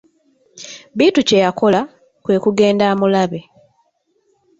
[0.97, 1.81] Bittu kye yakola,
[2.23, 3.39] kwe kugenda amulabe.